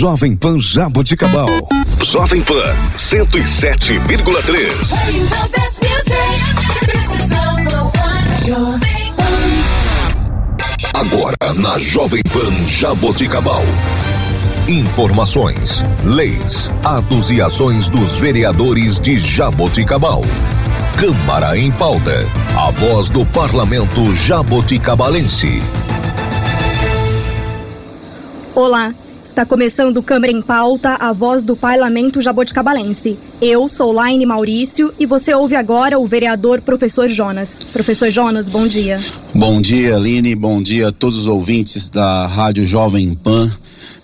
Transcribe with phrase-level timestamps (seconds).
[0.00, 1.46] Jovem Pan Jaboticabal.
[2.02, 4.94] Jovem Pan 107,3.
[10.94, 13.62] Agora na Jovem Pan Jaboticabal.
[14.66, 20.22] Informações, leis, atos e ações dos vereadores de Jaboticabal.
[20.98, 22.26] Câmara em pauta.
[22.56, 25.62] A voz do parlamento jaboticabalense.
[28.54, 28.94] Olá,
[29.24, 33.18] está começando o Câmara em Pauta, a voz do Parlamento Jaboticabalense.
[33.40, 37.60] Eu sou Laine Maurício e você ouve agora o vereador Professor Jonas.
[37.72, 39.00] Professor Jonas, bom dia.
[39.34, 43.50] Bom dia, Aline, bom dia a todos os ouvintes da Rádio Jovem Pan.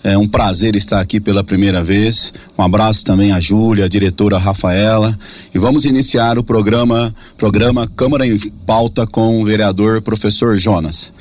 [0.03, 2.31] É um prazer estar aqui pela primeira vez.
[2.57, 5.17] Um abraço também à Júlia, a diretora Rafaela.
[5.53, 11.11] E vamos iniciar o programa, programa Câmara em Pauta com o vereador Professor Jonas.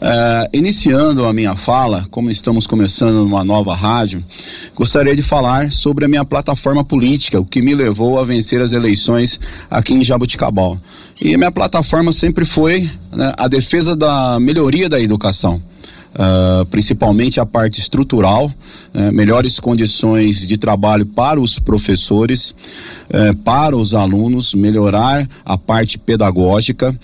[0.00, 4.24] Uh, iniciando a minha fala, como estamos começando uma nova rádio,
[4.72, 8.72] gostaria de falar sobre a minha plataforma política, o que me levou a vencer as
[8.72, 10.78] eleições aqui em Jabuticabal.
[11.20, 15.60] E a minha plataforma sempre foi né, a defesa da melhoria da educação.
[16.08, 18.46] Uh, principalmente a parte estrutural,
[18.94, 22.54] uh, melhores condições de trabalho para os professores,
[23.10, 26.98] uh, para os alunos, melhorar a parte pedagógica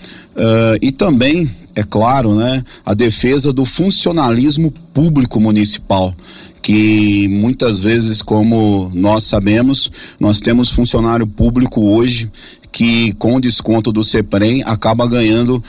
[0.81, 6.15] e também é claro, né, a defesa do funcionalismo público municipal,
[6.61, 12.31] que muitas vezes, como nós sabemos, nós temos funcionário público hoje
[12.75, 15.63] que com desconto do CEPREM acaba ganhando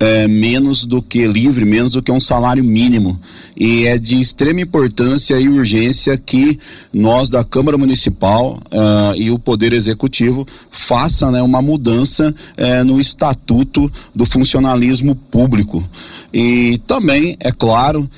[0.00, 3.20] é, menos do que livre, menos do que um salário mínimo.
[3.54, 6.58] E é de extrema importância e urgência que
[6.90, 12.98] nós da Câmara Municipal uh, e o Poder Executivo façam né, uma mudança uh, no
[12.98, 15.86] estatuto do funcionalismo público.
[16.32, 18.08] E também, é claro,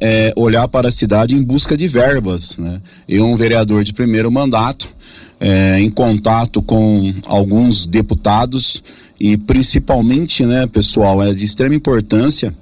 [0.00, 2.56] é olhar para a cidade em busca de verbas.
[2.58, 2.80] Né?
[3.08, 4.88] Eu, um vereador de primeiro mandato,
[5.40, 8.82] é, em contato com alguns deputados
[9.18, 12.54] e principalmente, né, pessoal, é de extrema importância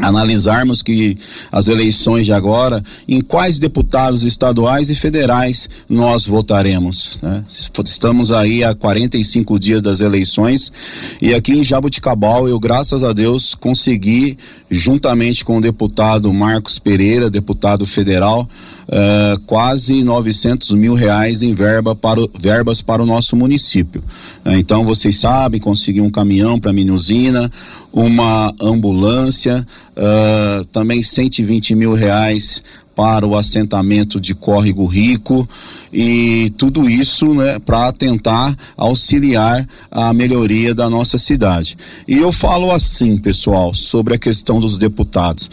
[0.00, 1.16] analisarmos que
[1.50, 7.18] as eleições de agora, em quais deputados estaduais e federais nós votaremos.
[7.22, 7.44] Né?
[7.84, 10.72] Estamos aí há 45 dias das eleições
[11.20, 14.38] e aqui em Jabuticabal eu, graças a Deus, consegui,
[14.70, 18.48] juntamente com o deputado Marcos Pereira, deputado federal,
[18.90, 24.02] uh, quase 900 mil reais em verba para, verbas para o nosso município.
[24.44, 27.50] Uh, então, vocês sabem, consegui um caminhão para a Minusina,
[27.92, 32.62] uma ambulância, uh, também 120 mil reais
[32.94, 35.48] para o assentamento de Córrego Rico
[35.90, 41.78] e tudo isso né, para tentar auxiliar a melhoria da nossa cidade.
[42.06, 45.48] E eu falo assim, pessoal, sobre a questão dos deputados.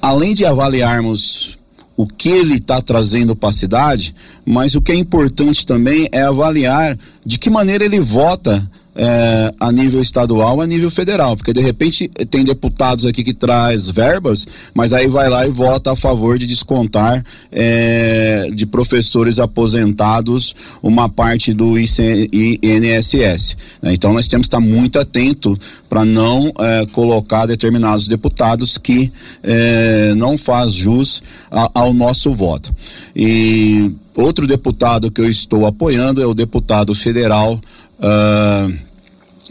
[0.00, 1.58] Além de avaliarmos
[1.96, 6.22] o que ele está trazendo para a cidade, mas o que é importante também é
[6.22, 11.60] avaliar de que maneira ele vota é, a nível estadual, a nível federal, porque de
[11.60, 16.38] repente tem deputados aqui que traz verbas, mas aí vai lá e vota a favor
[16.38, 23.56] de descontar é, de professores aposentados uma parte do INSS.
[23.82, 23.94] Né?
[23.94, 29.12] Então nós temos que estar muito atento para não é, colocar determinados deputados que
[29.42, 32.74] é, não faz jus a, ao nosso voto.
[33.14, 37.60] E outro deputado que eu estou apoiando é o deputado federal
[37.98, 38.78] uh,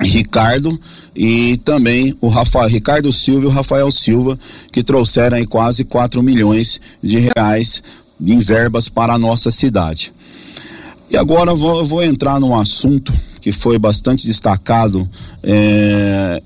[0.02, 0.80] Ricardo
[1.16, 4.40] e também o Rafael, Ricardo Silva e o Rafael Silva,
[4.72, 7.84] que trouxeram aí quase 4 milhões de reais
[8.20, 10.14] em verbas para a nossa cidade.
[11.10, 15.08] E agora eu vou, vou entrar num assunto que foi bastante destacado
[15.44, 16.42] é,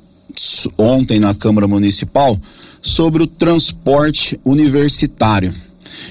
[0.77, 2.37] ontem na Câmara Municipal
[2.81, 5.53] sobre o transporte universitário.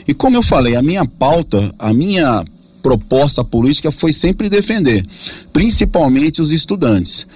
[0.07, 2.45] E como eu falei, a minha pauta, a minha
[2.83, 5.05] proposta política foi sempre defender,
[5.53, 7.27] principalmente os estudantes.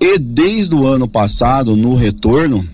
[0.00, 2.66] E desde o ano passado, no retorno,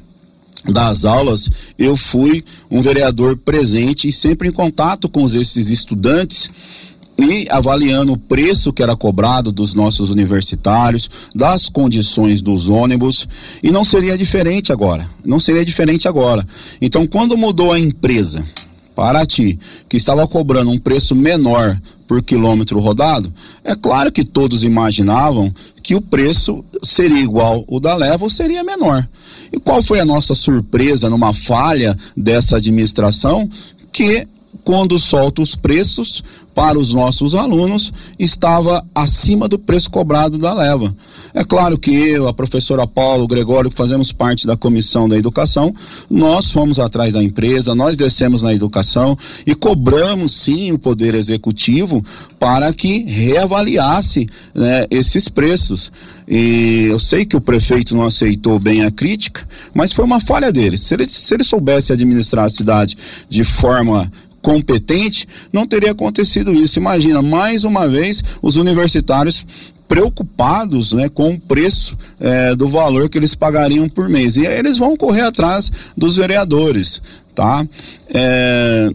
[0.64, 6.50] das aulas, eu fui um vereador presente e sempre em contato com esses estudantes
[7.18, 13.28] e avaliando o preço que era cobrado dos nossos universitários, das condições dos ônibus,
[13.62, 15.08] e não seria diferente agora.
[15.24, 16.46] Não seria diferente agora.
[16.80, 18.46] Então, quando mudou a empresa,
[18.94, 19.58] Paraty,
[19.88, 23.32] que estava cobrando um preço menor por quilômetro rodado,
[23.64, 25.52] é claro que todos imaginavam
[25.82, 29.06] que o preço seria igual o da leva ou seria menor.
[29.52, 33.48] E qual foi a nossa surpresa numa falha dessa administração?
[33.90, 34.26] Que
[34.64, 36.22] quando solta os preços,
[36.54, 40.94] para os nossos alunos estava acima do preço cobrado da leva.
[41.34, 45.16] É claro que eu, a professora Paulo, o Gregório, que fazemos parte da comissão da
[45.16, 45.74] educação,
[46.10, 49.16] nós fomos atrás da empresa, nós descemos na educação
[49.46, 52.04] e cobramos sim o poder executivo
[52.38, 55.90] para que reavaliasse né, esses preços.
[56.28, 60.52] E eu sei que o prefeito não aceitou bem a crítica, mas foi uma falha
[60.52, 60.76] dele.
[60.76, 62.96] Se ele, se ele soubesse administrar a cidade
[63.28, 64.10] de forma
[64.42, 66.78] competente, não teria acontecido isso.
[66.78, 69.46] Imagina, mais uma vez, os universitários
[69.88, 74.36] preocupados né, com o preço é, do valor que eles pagariam por mês.
[74.36, 77.00] E aí eles vão correr atrás dos vereadores,
[77.34, 77.66] tá?
[78.08, 78.90] É,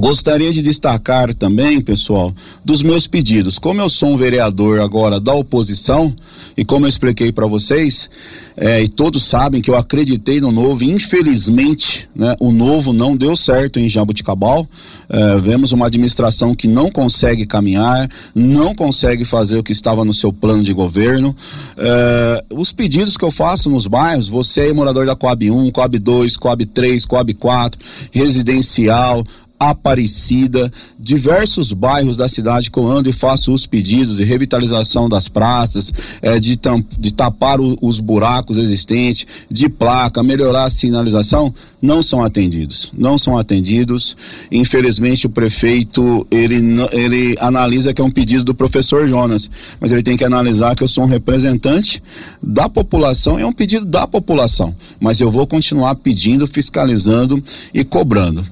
[0.00, 2.34] Gostaria de destacar também, pessoal,
[2.64, 3.58] dos meus pedidos.
[3.58, 6.14] Como eu sou um vereador agora da oposição,
[6.56, 8.08] e como eu expliquei para vocês,
[8.56, 13.36] é, e todos sabem que eu acreditei no novo, infelizmente, né, o novo não deu
[13.36, 14.66] certo em Jabuticabal.
[15.08, 20.14] É, vemos uma administração que não consegue caminhar, não consegue fazer o que estava no
[20.14, 21.36] seu plano de governo.
[21.76, 25.98] É, os pedidos que eu faço nos bairros, você é morador da Coab 1, Coab
[25.98, 27.80] 2, Coab 3, Coab 4,
[28.10, 29.24] residencial,
[29.70, 35.28] Aparecida, diversos bairros da cidade que eu ando e faço os pedidos de revitalização das
[35.28, 41.54] praças, é, de, tam, de tapar o, os buracos existentes, de placa, melhorar a sinalização,
[41.80, 42.92] não são atendidos.
[42.96, 44.16] Não são atendidos.
[44.50, 46.60] Infelizmente, o prefeito ele,
[46.92, 49.50] ele analisa que é um pedido do professor Jonas,
[49.80, 52.02] mas ele tem que analisar que eu sou um representante
[52.42, 54.74] da população é um pedido da população.
[54.98, 57.42] Mas eu vou continuar pedindo, fiscalizando
[57.72, 58.46] e cobrando.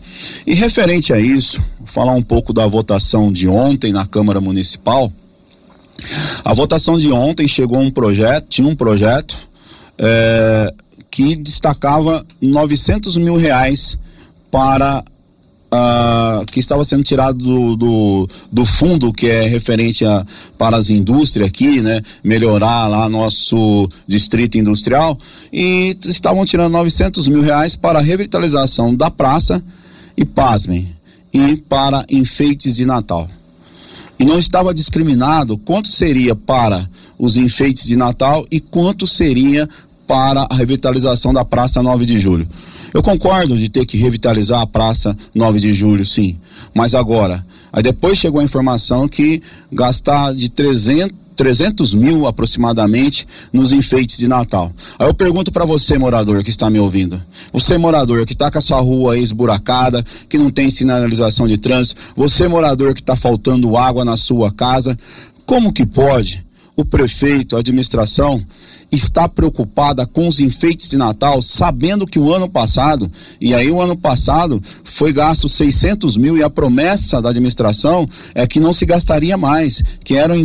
[0.46, 5.10] E referente a isso, falar um pouco da votação de ontem na Câmara Municipal.
[6.44, 9.36] A votação de ontem chegou um projeto, tinha um projeto
[9.98, 10.72] é,
[11.10, 13.98] que destacava 900 mil reais
[14.50, 15.02] para
[15.72, 20.26] Uh, que estava sendo tirado do, do, do, fundo que é referente a,
[20.58, 22.02] para as indústrias aqui, né?
[22.24, 25.16] Melhorar lá nosso distrito industrial
[25.52, 29.62] e estavam tirando 900 mil reais para a revitalização da praça
[30.16, 30.88] e pasmem,
[31.32, 33.28] e para enfeites de Natal.
[34.18, 39.68] E não estava discriminado quanto seria para os enfeites de Natal e quanto seria
[40.06, 42.48] para a revitalização da Praça 9 de Julho.
[42.92, 46.36] Eu concordo de ter que revitalizar a Praça 9 de Julho, sim.
[46.74, 49.40] Mas agora, aí depois chegou a informação que
[49.72, 54.70] gastar de 300 300 mil aproximadamente nos enfeites de Natal.
[54.98, 57.18] Aí eu pergunto para você, morador que está me ouvindo.
[57.50, 61.98] Você, morador que está com a sua rua esburacada, que não tem sinalização de trânsito.
[62.14, 64.98] Você, morador que está faltando água na sua casa.
[65.46, 66.44] Como que pode
[66.76, 68.44] o prefeito, a administração,
[68.92, 73.10] está preocupada com os enfeites de Natal, sabendo que o ano passado,
[73.40, 78.46] e aí o ano passado foi gasto 600 mil e a promessa da administração é
[78.46, 80.36] que não se gastaria mais, que eram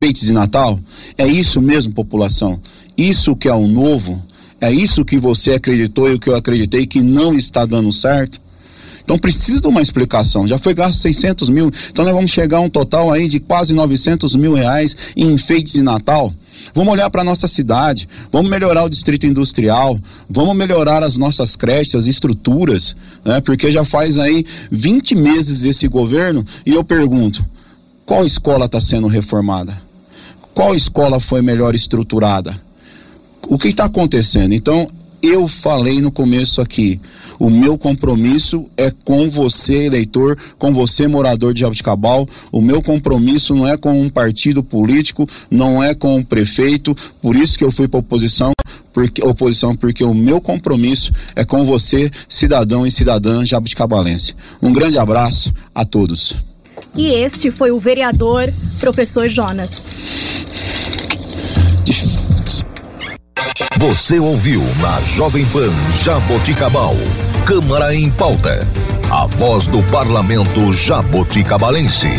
[0.00, 0.78] enfeites de Natal?
[1.16, 2.60] É isso mesmo, população?
[2.96, 4.22] Isso que é o novo?
[4.60, 8.40] É isso que você acreditou e o que eu acreditei que não está dando certo?
[9.02, 10.46] Então precisa de uma explicação.
[10.46, 13.74] Já foi gasto 600 mil, então nós vamos chegar a um total aí de quase
[13.74, 16.32] 900 mil reais em enfeites de Natal.
[16.72, 19.98] Vamos olhar para nossa cidade, vamos melhorar o distrito industrial,
[20.30, 22.94] vamos melhorar as nossas creches, as estruturas,
[23.24, 23.40] né?
[23.40, 27.44] Porque já faz aí 20 meses desse governo e eu pergunto,
[28.06, 29.87] qual escola está sendo reformada?
[30.58, 32.60] Qual escola foi melhor estruturada?
[33.48, 34.52] O que está acontecendo?
[34.52, 34.88] Então,
[35.22, 37.00] eu falei no começo aqui,
[37.38, 42.28] o meu compromisso é com você, eleitor, com você, morador de Jabuticabal.
[42.50, 46.92] O meu compromisso não é com um partido político, não é com o um prefeito,
[47.22, 48.50] por isso que eu fui para oposição,
[48.92, 54.34] porque oposição, porque o meu compromisso é com você, cidadão e cidadã jabuticabalense.
[54.60, 56.34] Um grande abraço a todos.
[56.96, 59.88] E este foi o vereador professor Jonas.
[63.88, 65.72] Você ouviu na Jovem Pan
[66.04, 66.94] Jaboticabal,
[67.46, 68.68] Câmara em Pauta,
[69.10, 72.10] a voz do parlamento jaboticabalense.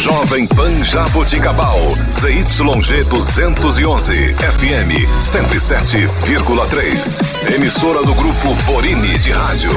[0.00, 1.78] Jovem Pan Jaboticabal,
[2.10, 7.54] ZYG 211, FM 107,3.
[7.54, 9.70] Emissora do grupo Borini de Rádio.